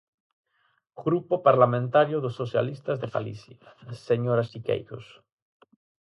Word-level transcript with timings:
Grupo 1.05 1.35
Parlamentario 1.47 2.17
dos 2.23 2.35
Socialistas 2.41 2.97
de 3.01 3.11
Galicia, 3.15 3.59
señora 4.09 4.43
Siqueiros. 4.51 5.05